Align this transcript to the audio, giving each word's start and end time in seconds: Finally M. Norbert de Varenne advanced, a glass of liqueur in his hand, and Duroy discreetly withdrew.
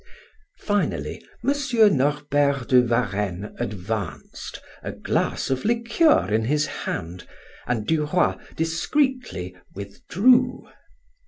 Finally 0.57 1.21
M. 1.47 1.51
Norbert 1.95 2.69
de 2.69 2.81
Varenne 2.81 3.53
advanced, 3.59 4.59
a 4.81 4.91
glass 4.91 5.51
of 5.51 5.63
liqueur 5.63 6.27
in 6.33 6.45
his 6.45 6.65
hand, 6.65 7.27
and 7.67 7.85
Duroy 7.85 8.35
discreetly 8.55 9.55
withdrew. 9.75 10.67